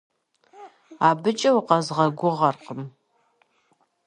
Абыкӏэ 1.09 1.49
укъэзгъэгугъэркъым. 1.57 2.81